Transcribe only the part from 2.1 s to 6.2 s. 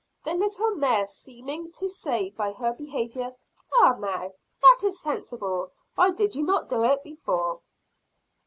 by her behavior, "Ah, now, that is sensible. Why